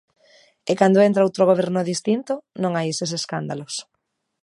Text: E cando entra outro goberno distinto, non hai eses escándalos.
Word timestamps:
E 0.71 0.73
cando 0.79 1.03
entra 1.07 1.25
outro 1.27 1.47
goberno 1.51 1.87
distinto, 1.91 2.33
non 2.61 2.71
hai 2.73 2.85
eses 2.93 3.11
escándalos. 3.19 3.73